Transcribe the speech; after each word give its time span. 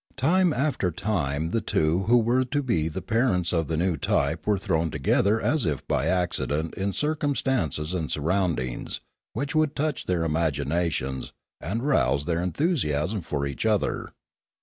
Time 0.17 0.51
after 0.51 0.89
time 0.89 1.51
the 1.51 1.61
two 1.61 2.05
who 2.05 2.17
were 2.17 2.43
to 2.43 2.63
be 2.63 2.87
the 2.87 3.03
parents 3.03 3.53
of 3.53 3.67
the 3.67 3.77
new 3.77 3.95
type 3.95 4.47
were 4.47 4.57
thrown 4.57 4.89
together 4.89 5.39
as 5.39 5.63
if 5.67 5.87
by 5.87 6.07
accident 6.07 6.73
in 6.73 6.91
circumstances 6.91 7.93
and 7.93 8.11
surroundings 8.11 8.99
which 9.33 9.53
would 9.53 9.75
touch 9.75 10.07
their 10.07 10.23
imaginations 10.23 11.33
and 11.59 11.83
rouse 11.83 12.25
their 12.25 12.41
enthusiasm 12.41 13.21
for 13.21 13.45
each 13.45 13.63
other. 13.63 14.11